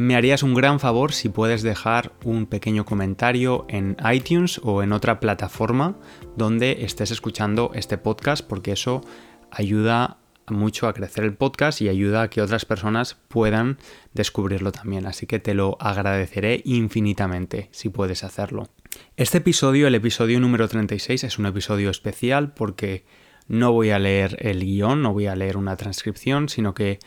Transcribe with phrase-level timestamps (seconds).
[0.00, 4.94] me harías un gran favor si puedes dejar un pequeño comentario en iTunes o en
[4.94, 5.98] otra plataforma
[6.38, 9.02] donde estés escuchando este podcast porque eso
[9.50, 10.16] ayuda
[10.48, 13.76] mucho a crecer el podcast y ayuda a que otras personas puedan
[14.14, 15.04] descubrirlo también.
[15.04, 18.70] Así que te lo agradeceré infinitamente si puedes hacerlo.
[19.18, 23.04] Este episodio, el episodio número 36, es un episodio especial porque
[23.50, 27.00] no voy a leer el guion, no voy a leer una transcripción, sino que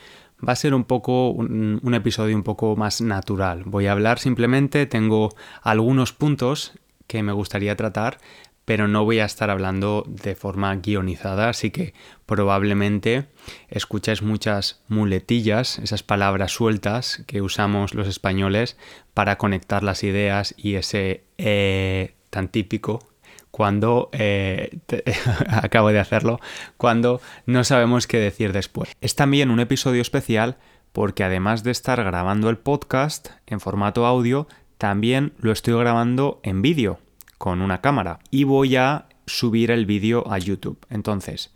[0.46, 3.62] va a ser un poco un, episodio un poco más natural.
[3.64, 6.72] Voy a hablar simplemente, tengo algunos puntos
[7.06, 8.18] que me gustaría tratar,
[8.64, 11.92] pero no voy a estar hablando de forma guionizada, así que
[12.24, 13.26] probablemente
[13.68, 18.78] escucháis muchas muletillas, esas palabras sueltas que usamos los españoles
[19.12, 23.13] para conectar las ideas y ese eh, tan típico
[23.54, 24.80] cuando eh,
[25.48, 26.40] acabo de hacerlo,
[26.76, 28.90] cuando no sabemos qué decir después.
[29.00, 30.56] Es también un episodio especial
[30.90, 36.62] porque además de estar grabando el podcast en formato audio, también lo estoy grabando en
[36.62, 36.98] vídeo
[37.38, 40.84] con una cámara y voy a subir el vídeo a YouTube.
[40.90, 41.54] Entonces,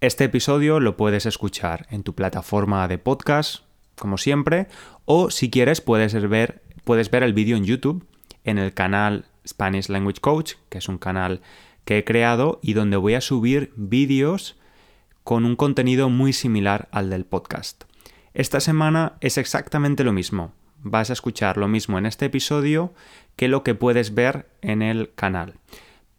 [0.00, 3.62] este episodio lo puedes escuchar en tu plataforma de podcast,
[3.94, 4.66] como siempre,
[5.04, 8.04] o si quieres puedes ver, puedes ver el vídeo en YouTube
[8.42, 11.40] en el canal Spanish Language Coach, que es un canal
[11.84, 14.56] que he creado y donde voy a subir vídeos
[15.24, 17.84] con un contenido muy similar al del podcast.
[18.34, 20.52] Esta semana es exactamente lo mismo.
[20.82, 22.92] Vas a escuchar lo mismo en este episodio
[23.34, 25.54] que lo que puedes ver en el canal.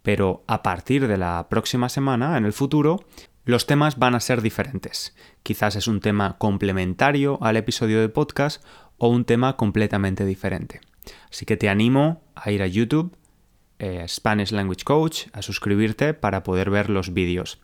[0.02, 3.06] Pero a partir de la próxima semana, en el futuro,
[3.46, 5.16] los temas van a ser diferentes.
[5.44, 8.64] Quizás es un tema complementario al episodio de podcast
[8.98, 10.82] o un tema completamente diferente.
[11.31, 13.16] Así que te animo a ir a YouTube,
[13.79, 17.59] eh, Spanish Language Coach, a suscribirte para poder ver los vídeos.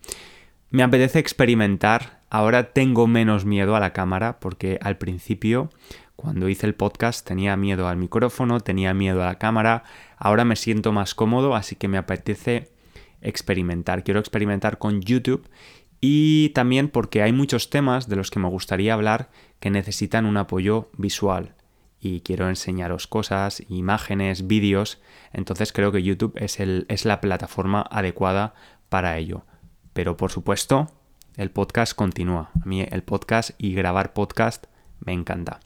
[0.70, 5.70] Me apetece experimentar, ahora tengo menos miedo a la cámara porque al principio,
[6.16, 9.84] cuando hice el podcast, tenía miedo al micrófono, tenía miedo a la cámara,
[10.16, 12.70] ahora me siento más cómodo, así que me apetece
[13.20, 14.04] experimentar.
[14.04, 15.48] Quiero experimentar con YouTube
[16.00, 20.36] y también porque hay muchos temas de los que me gustaría hablar que necesitan un
[20.36, 21.54] apoyo visual
[22.04, 25.00] y quiero enseñaros cosas, imágenes, vídeos,
[25.32, 28.54] entonces creo que YouTube es, el, es la plataforma adecuada
[28.90, 29.46] para ello.
[29.94, 30.92] Pero por supuesto,
[31.38, 32.50] el podcast continúa.
[32.62, 34.66] A mí el podcast y grabar podcast
[35.00, 35.60] me encanta.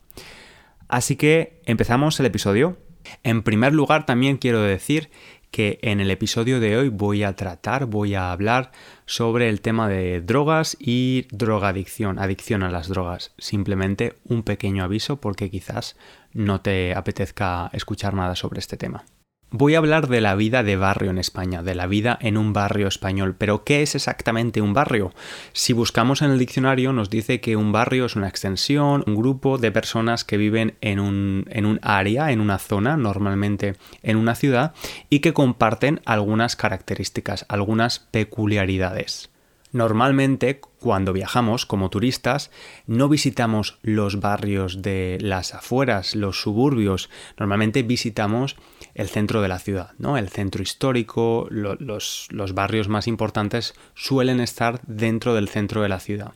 [0.87, 2.77] Así que empezamos el episodio.
[3.23, 5.11] En primer lugar, también quiero decir
[5.51, 8.71] que en el episodio de hoy voy a tratar, voy a hablar
[9.05, 13.33] sobre el tema de drogas y drogadicción, adicción a las drogas.
[13.37, 15.97] Simplemente un pequeño aviso porque quizás
[16.33, 19.03] no te apetezca escuchar nada sobre este tema.
[19.51, 22.53] Voy a hablar de la vida de barrio en España, de la vida en un
[22.53, 23.33] barrio español.
[23.35, 25.11] Pero, ¿qué es exactamente un barrio?
[25.53, 29.57] Si buscamos en el diccionario nos dice que un barrio es una extensión, un grupo
[29.57, 34.35] de personas que viven en un, en un área, en una zona, normalmente en una
[34.35, 34.75] ciudad,
[35.09, 39.31] y que comparten algunas características, algunas peculiaridades.
[39.71, 42.51] Normalmente, cuando viajamos como turistas,
[42.87, 48.55] no visitamos los barrios de las afueras, los suburbios, normalmente visitamos
[48.95, 50.17] el centro de la ciudad, ¿no?
[50.17, 56.33] El centro histórico, los, barrios más importantes suelen estar dentro del centro de la ciudad.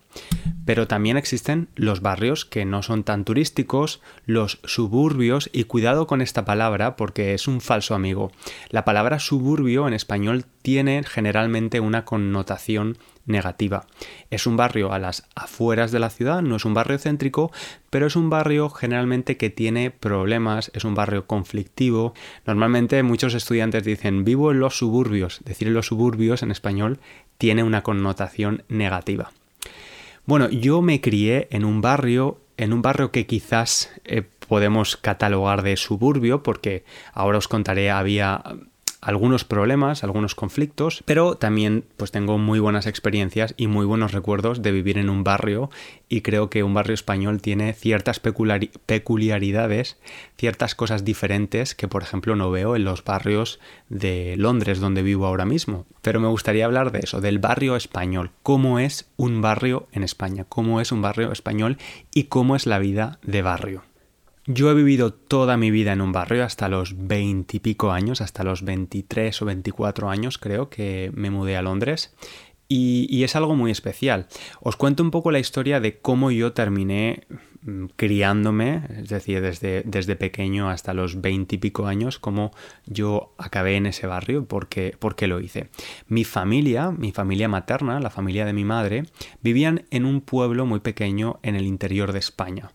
[0.65, 6.21] Pero también existen los barrios que no son tan turísticos, los suburbios, y cuidado con
[6.21, 8.31] esta palabra porque es un falso amigo.
[8.69, 13.85] La palabra suburbio en español tiene generalmente una connotación negativa.
[14.33, 17.51] Es un barrio a las afueras de la ciudad, no es un barrio céntrico,
[17.91, 22.15] pero es un barrio generalmente que tiene problemas, es un barrio conflictivo.
[22.47, 25.41] Normalmente muchos estudiantes dicen vivo en los suburbios.
[25.45, 26.97] Decir en los suburbios en español
[27.37, 29.31] tiene una connotación negativa.
[30.25, 35.61] Bueno, yo me crié en un barrio, en un barrio que quizás eh, podemos catalogar
[35.61, 38.41] de suburbio, porque ahora os contaré, había
[39.03, 44.61] algunos problemas, algunos conflictos, pero también pues tengo muy buenas experiencias y muy buenos recuerdos
[44.61, 45.69] de vivir en un barrio
[46.09, 49.97] y creo que un barrio español tiene ciertas peculiaridades,
[50.37, 53.59] ciertas cosas diferentes que por ejemplo no veo en los barrios
[53.89, 55.85] de Londres donde vivo ahora mismo.
[56.01, 60.45] Pero me gustaría hablar de eso, del barrio español, cómo es un barrio en España,
[60.47, 61.77] cómo es un barrio español
[62.13, 63.83] y cómo es la vida de barrio.
[64.45, 68.63] Yo he vivido toda mi vida en un barrio hasta los veintipico años, hasta los
[68.63, 72.13] 23 o 24 años creo que me mudé a Londres
[72.67, 74.27] y, es algo muy especial.
[74.59, 77.23] Os cuento un poco la historia de cómo yo terminé
[77.61, 82.51] mm, criándome, es decir, desde, desde pequeño hasta los veintipico años, cómo
[82.85, 85.69] yo acabé en ese barrio, porque, porque lo hice.
[86.07, 89.05] Mi familia, mi familia materna, la familia de mi madre,
[89.41, 92.71] vivían en un pueblo muy pequeño en el interior de España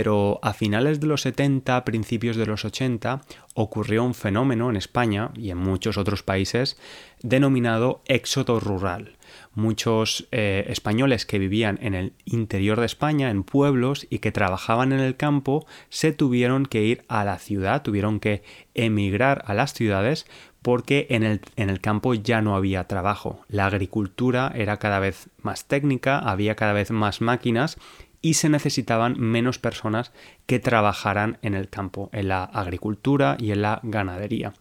[0.00, 3.20] pero a finales de los 70, principios de los 80,
[3.54, 6.78] ocurrió un fenómeno en España y en muchos otros países
[7.20, 9.16] denominado éxodo rural.
[9.54, 14.92] Muchos eh, españoles que vivían en el interior de España, en pueblos y que trabajaban
[14.92, 19.74] en el campo, se tuvieron que ir a la ciudad, tuvieron que emigrar a las
[19.74, 20.26] ciudades
[20.62, 23.40] porque en el, en el, campo ya no había trabajo.
[23.48, 27.78] La agricultura era cada vez más técnica, había cada vez más máquinas
[28.20, 30.12] y se necesitaban menos personas
[30.46, 34.52] que trabajaran en el campo, en la agricultura y en la ganadería.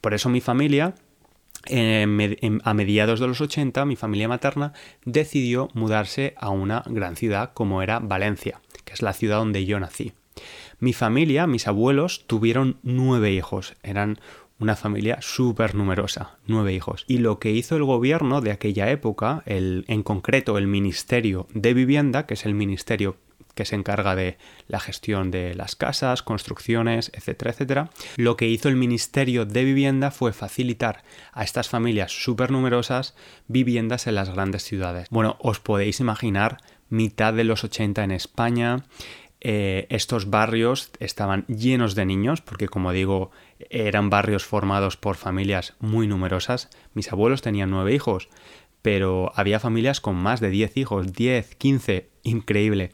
[0.00, 0.94] Por eso mi familia,
[1.68, 4.72] a mediados de los 80, mi familia materna
[5.04, 9.78] decidió mudarse a una gran ciudad como era Valencia, que es la ciudad donde yo
[9.78, 10.12] nací.
[10.78, 14.18] Mi familia, mis abuelos, tuvieron nueve hijos, eran
[14.62, 17.04] una familia súper numerosa, nueve hijos.
[17.08, 21.74] Y lo que hizo el gobierno de aquella época, el, en concreto el Ministerio de
[21.74, 23.16] Vivienda, que es el ministerio
[23.56, 24.38] que se encarga de
[24.68, 27.90] la gestión de las casas, construcciones, etcétera, etcétera.
[28.16, 33.16] Lo que hizo el Ministerio de Vivienda fue facilitar a estas familias súper numerosas
[33.48, 35.08] viviendas en las grandes ciudades.
[35.10, 36.58] Bueno, os podéis imaginar
[36.88, 38.84] mitad de los 80 en España,
[39.44, 43.32] eh, estos barrios estaban llenos de niños, porque como digo,
[43.70, 46.70] eran barrios formados por familias muy numerosas.
[46.94, 48.28] Mis abuelos tenían nueve hijos,
[48.82, 52.92] pero había familias con más de diez hijos, diez, quince, increíble.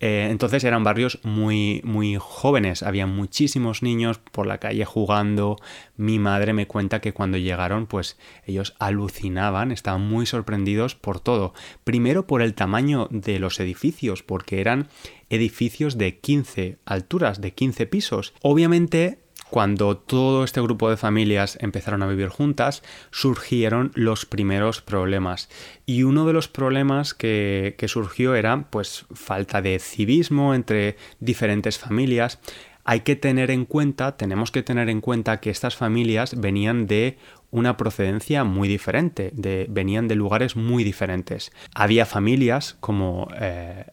[0.00, 5.56] Eh, entonces eran barrios muy, muy jóvenes, había muchísimos niños por la calle jugando.
[5.96, 11.52] Mi madre me cuenta que cuando llegaron, pues ellos alucinaban, estaban muy sorprendidos por todo.
[11.84, 14.88] Primero por el tamaño de los edificios, porque eran
[15.28, 18.32] edificios de 15 alturas, de 15 pisos.
[18.40, 19.18] Obviamente
[19.50, 25.48] cuando todo este grupo de familias empezaron a vivir juntas, surgieron los primeros problemas.
[25.86, 32.38] Y uno de los problemas que, surgió era pues falta de civismo entre diferentes familias.
[32.84, 37.18] Hay que tener en cuenta, tenemos que tener en cuenta que estas familias venían de
[37.50, 39.32] una procedencia muy diferente,
[39.68, 41.52] venían de lugares muy diferentes.
[41.74, 43.84] Había familias como eh,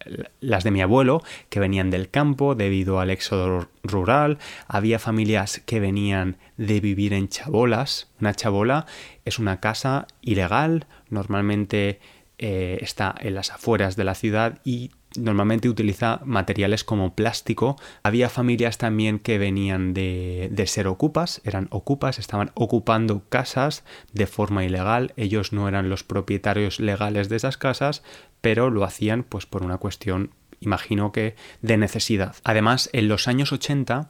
[0.41, 4.37] las de mi abuelo que venían del campo debido al éxodo rural,
[4.67, 8.09] había familias que venían de vivir en chabolas.
[8.19, 8.85] Una chabola
[9.25, 11.99] es una casa ilegal, normalmente
[12.37, 17.75] eh, está en las afueras de la ciudad y normalmente utiliza materiales como plástico.
[18.03, 23.83] Había familias también que venían de, de, ser ocupas, eran ocupas, estaban ocupando casas
[24.13, 25.13] de forma ilegal.
[25.17, 28.03] Ellos no eran los propietarios legales de esas casas,
[28.41, 32.35] pero lo hacían pues por una cuestión, imagino que, de necesidad.
[32.43, 34.09] Además, en los años 80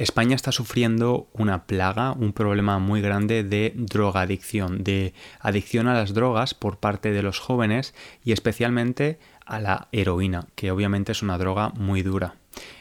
[0.00, 6.14] España está sufriendo una plaga, un problema muy grande de drogadicción, de adicción a las
[6.14, 7.94] drogas por parte de los jóvenes
[8.24, 9.18] y especialmente
[9.50, 12.36] a la heroína, que obviamente es una droga muy dura.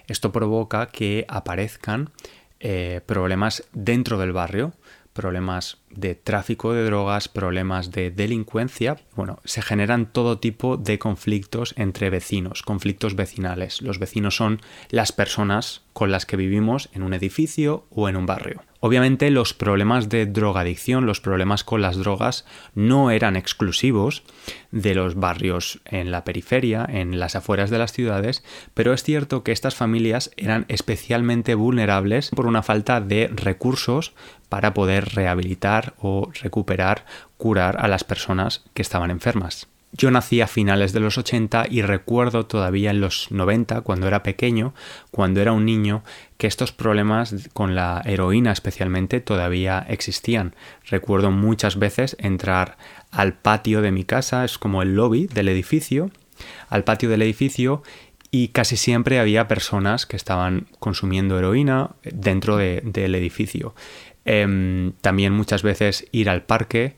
[0.08, 2.12] Esto provoca que aparezcan
[2.60, 4.74] eh, problemas dentro del barrio,
[5.14, 8.98] problemas de tráfico de drogas, problemas de delincuencia.
[9.16, 13.82] Bueno, se generan todo tipo de conflictos entre vecinos, conflictos vecinales.
[13.82, 18.26] Los vecinos son las personas con las que vivimos en un edificio o en un
[18.26, 18.64] barrio.
[18.82, 24.24] Obviamente los problemas de drogadicción, los problemas con las drogas no eran exclusivos
[24.72, 28.42] de los barrios en la periferia, en las afueras de las ciudades,
[28.74, 34.14] pero es cierto que estas familias eran especialmente vulnerables por una falta de recursos
[34.48, 37.06] para poder rehabilitar o recuperar,
[37.38, 39.68] curar a las personas que estaban enfermas.
[39.92, 44.22] Yo nací a finales de los 80 y recuerdo todavía en los 90, cuando era
[44.22, 44.76] pequeño,
[45.10, 46.04] cuando era un niño,
[46.38, 50.56] que estos problemas con la heroína especialmente todavía existían.
[50.86, 52.78] Recuerdo muchas veces entrar
[53.10, 56.12] al patio de mi casa, es como el lobby del edificio,
[56.70, 57.82] al patio del edificio
[58.32, 63.74] y casi siempre había personas que estaban consumiendo heroína dentro del edificio.
[64.26, 66.96] Em, también muchas veces ir al parque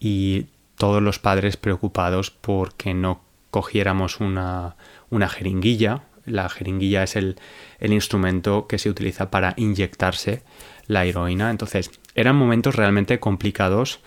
[0.00, 4.76] y todos los padres preocupados porque no cogiéramos una,
[5.10, 6.02] una jeringuilla.
[6.24, 7.36] La jeringuilla es el,
[7.78, 10.42] el instrumento que se utiliza para inyectarse
[10.86, 11.50] la heroína.
[11.50, 14.00] Entonces, eran momentos realmente complicados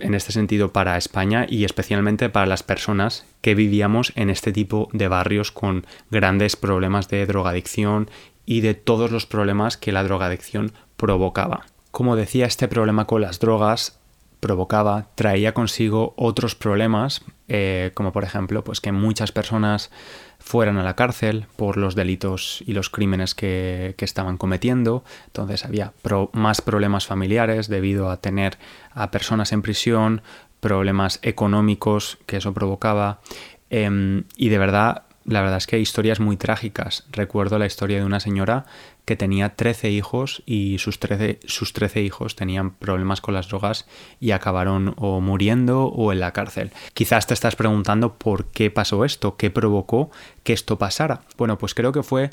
[0.00, 4.88] en este sentido para España y especialmente para las personas que vivíamos en este tipo
[4.92, 8.10] de barrios con grandes problemas de drogadicción
[8.46, 11.66] y de todos los problemas que la drogadicción provocaba.
[11.90, 13.98] Como decía, este problema con las drogas
[14.40, 19.90] provocaba, traía consigo otros problemas, eh, como por ejemplo, pues que muchas personas
[20.38, 25.04] fueran a la cárcel por los delitos y los crímenes que, estaban cometiendo.
[25.26, 25.92] Entonces había
[26.32, 28.58] más problemas familiares debido a tener
[28.92, 30.22] a personas en prisión,
[30.60, 33.20] problemas económicos que eso provocaba.
[33.68, 37.04] Em, y de verdad la verdad es que hay historias muy trágicas.
[37.12, 38.66] Recuerdo la historia de una señora
[39.10, 43.88] que tenía 13 hijos y sus 13, sus 13 hijos tenían problemas con las drogas
[44.20, 46.70] y acabaron o muriendo o en la cárcel.
[46.94, 50.12] Quizás te estás preguntando por qué pasó esto, qué provocó
[50.44, 51.22] que esto pasara.
[51.36, 52.30] Bueno, pues creo que fue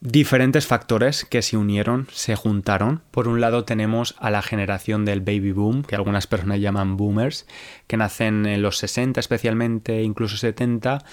[0.00, 3.02] diferentes factores que se unieron, se juntaron.
[3.10, 7.46] Por un lado tenemos a la generación del baby boom, que algunas personas llaman boomers,
[7.86, 11.04] que nacen en los 60 especialmente, incluso 70,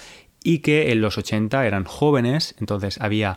[0.42, 3.36] y que en los 80 eran jóvenes, entonces había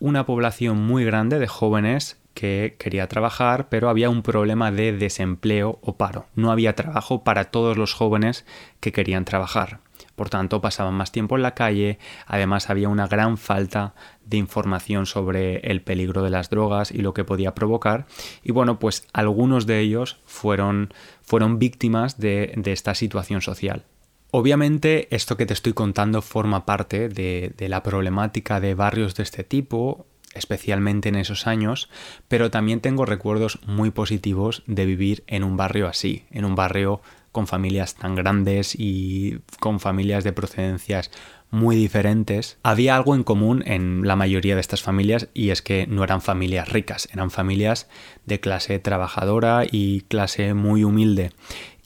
[0.00, 5.78] una población muy grande de jóvenes que quería trabajar, pero había un problema de desempleo
[5.82, 6.26] o paro.
[6.34, 8.46] No había trabajo para todos los jóvenes
[8.80, 9.80] que querían trabajar.
[10.16, 15.06] Por tanto, pasaban más tiempo en la calle, además había una gran falta de información
[15.06, 18.06] sobre el peligro de las drogas y lo que podía provocar.
[18.42, 20.92] Y bueno, pues algunos de ellos fueron,
[21.22, 23.84] fueron víctimas de, de esta situación social.
[24.32, 29.42] Obviamente esto que te estoy contando forma parte de, la problemática de barrios de este
[29.42, 31.88] tipo, especialmente en esos años,
[32.28, 37.00] pero también tengo recuerdos muy positivos de vivir en un barrio así, en un barrio
[37.32, 41.10] con familias tan grandes y con familias de procedencias
[41.50, 42.58] muy diferentes.
[42.62, 46.22] Había algo en común en la mayoría de estas familias y es que no eran
[46.22, 47.88] familias ricas, eran familias
[48.26, 51.32] de clase trabajadora y clase muy humilde.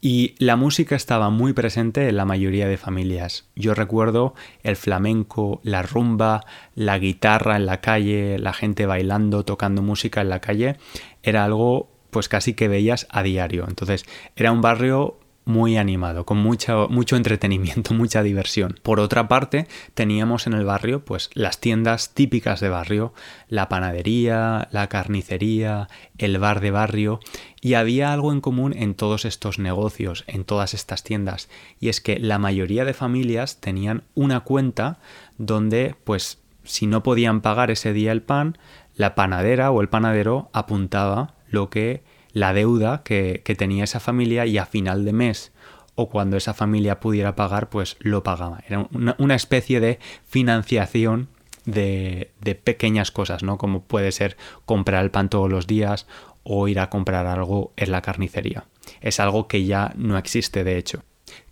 [0.06, 3.46] Y la música estaba muy presente en la mayoría de familias.
[3.56, 6.44] Yo recuerdo el flamenco, la rumba,
[6.74, 10.76] la guitarra en la calle, la gente bailando, tocando música en la calle.
[11.22, 13.64] Era algo pues casi que veías a diario.
[13.66, 14.04] Entonces
[14.36, 18.78] era un barrio muy animado, con mucho, mucho entretenimiento, mucha diversión.
[18.82, 23.12] Por otra parte, teníamos en el barrio pues las tiendas típicas de barrio,
[23.48, 27.20] la panadería, la carnicería, el bar de barrio,
[27.60, 31.48] y había algo en común en todos estos negocios, en todas estas tiendas,
[31.80, 34.98] y es que la mayoría de familias tenían una cuenta
[35.38, 38.58] donde pues si no podían pagar ese día el pan,
[38.94, 42.02] la panadera o el panadero apuntaba lo que
[42.34, 45.52] la deuda que, tenía esa familia y a final de mes
[45.94, 48.62] o cuando esa familia pudiera pagar, pues lo pagaba.
[48.66, 51.28] Era una, especie de financiación
[51.64, 53.56] de, de, pequeñas cosas, ¿no?
[53.56, 54.36] Como puede ser
[54.66, 56.08] comprar el pan todos los días
[56.42, 58.64] o ir a comprar algo en la carnicería.
[59.00, 61.04] Es algo que ya no existe, de hecho.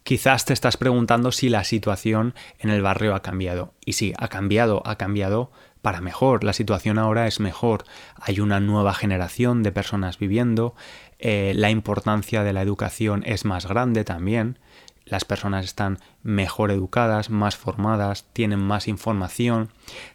[0.03, 3.73] Quizás te estás preguntando si la situación en el barrio ha cambiado.
[3.85, 6.45] Y sí, ha cambiado, ha cambiado, para mejor.
[6.45, 7.85] La situación ahora es mejor.
[8.17, 10.75] Hay una nueva generación de personas viviendo.
[11.19, 14.59] Eh, la importancia de la educación es más grande también.
[15.05, 19.71] Las personas están mejor educadas, más formadas, tienen más información.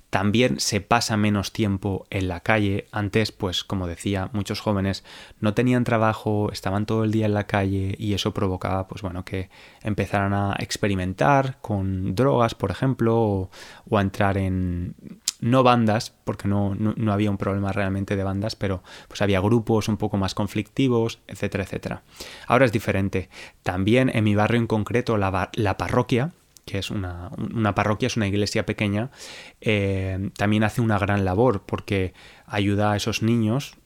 [0.10, 2.88] También se pasa menos tiempo en la calle.
[2.92, 5.04] Antes, pues como decía, muchos jóvenes
[5.42, 9.26] no tenían trabajo, estaban todo el día en la calle y eso provocaba, pues bueno,
[9.26, 9.50] que
[9.82, 13.50] empezaran a experimentar con drogas, por ejemplo,
[13.90, 14.96] o, a entrar en
[15.42, 19.88] no bandas, porque no, no, había un problema realmente de bandas, pero pues había grupos
[19.88, 22.04] un poco más conflictivos, etcétera, etcétera.
[22.48, 23.30] Ahora es diferente.
[23.62, 26.32] También en mi barrio en concreto, la, la parroquia,
[26.68, 29.10] que es una, una, parroquia, es una iglesia pequeña,
[29.62, 32.14] eh, también hace una gran labor porque
[32.46, 33.78] ayuda a esos niños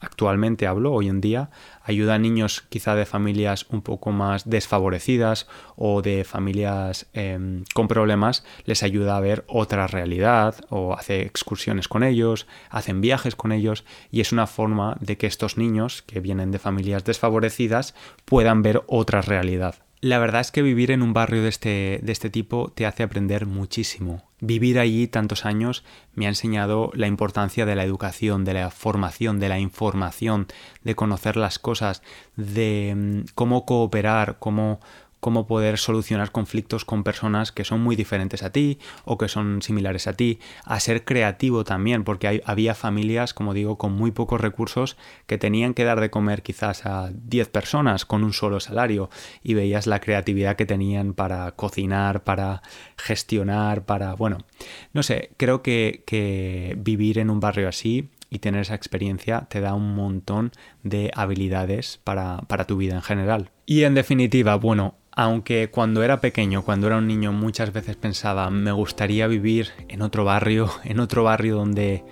[0.00, 1.50] actualmente hablo, hoy en día,
[1.82, 7.88] ayuda a niños quizá de familias un poco más desfavorecidas o de familias em, con
[7.88, 13.52] problemas, les ayuda a ver otra realidad o hace excursiones con ellos, hacen viajes con
[13.52, 18.62] ellos y es una forma de que estos niños que vienen de familias desfavorecidas puedan
[18.62, 19.87] ver otra realidad.
[20.00, 23.02] La verdad es que vivir en un barrio de este, de este tipo te hace
[23.02, 24.22] aprender muchísimo.
[24.40, 29.40] Vivir allí tantos años me ha enseñado la importancia de la educación, de la formación,
[29.40, 30.46] de la información,
[30.84, 32.02] de conocer las cosas,
[32.36, 34.78] de mm, cómo cooperar, cómo,
[35.20, 39.62] cómo poder solucionar conflictos con personas que son muy diferentes a ti o que son
[39.62, 44.40] similares a ti, a ser creativo también, porque había familias, como digo, con muy pocos
[44.40, 44.96] recursos
[45.26, 49.10] que tenían que dar de comer quizás a 10 personas con un solo salario
[49.42, 52.62] y veías la creatividad que tenían para cocinar, para
[52.96, 54.38] gestionar, para, bueno,
[54.92, 59.60] no sé, creo que, que vivir en un barrio así y tener esa experiencia te
[59.60, 63.50] da un montón de habilidades para, para tu vida en general.
[63.66, 68.50] Y en definitiva, bueno, aunque cuando era pequeño, cuando era un niño, muchas veces pensaba,
[68.50, 72.04] me gustaría vivir en otro barrio, en otro barrio donde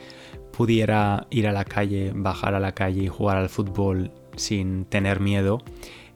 [0.53, 5.21] pudiera ir a la calle, bajar a la calle y jugar al fútbol sin tener
[5.21, 5.63] miedo,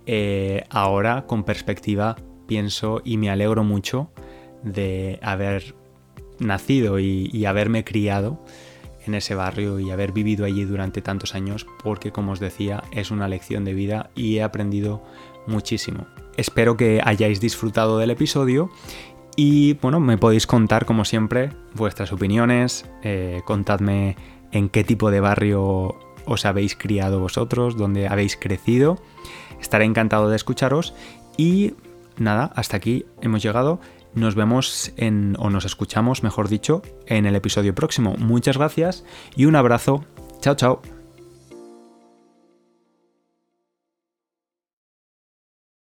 [0.04, 2.16] eh, ahora con perspectiva
[2.48, 4.10] pienso y me alegro mucho
[4.64, 5.76] de haber
[6.40, 8.44] nacido y, y haberme criado
[9.06, 13.12] en ese barrio y haber vivido allí durante tantos años porque como os decía es
[13.12, 15.04] una lección de vida y he aprendido
[15.46, 16.08] muchísimo.
[16.36, 18.70] Espero que hayáis disfrutado del episodio
[19.36, 24.16] y bueno, me podéis contar como siempre vuestras opiniones, eh, contadme
[24.52, 25.96] en qué tipo de barrio
[26.26, 28.98] os habéis criado vosotros, dónde habéis crecido.
[29.60, 30.94] Estaré encantado de escucharos
[31.36, 31.74] y
[32.18, 33.80] nada, hasta aquí hemos llegado.
[34.14, 38.16] Nos vemos en, o nos escuchamos, mejor dicho, en el episodio próximo.
[38.18, 39.04] Muchas gracias
[39.36, 40.04] y un abrazo.
[40.40, 40.99] Chao, chao.